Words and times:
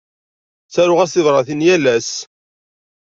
Ttaruɣ-as 0.67 1.11
tibratin 1.13 1.65
yal 1.67 1.85
ass. 1.95 2.11